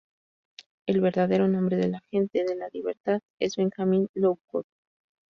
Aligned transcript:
El 0.87 0.99
verdadero 0.99 1.47
nombre 1.47 1.77
del 1.77 1.93
Agente 1.93 2.43
de 2.43 2.55
la 2.55 2.69
Libertad 2.73 3.19
es 3.39 3.55
Benjamin 3.55 4.07
Lockwood. 4.15 4.65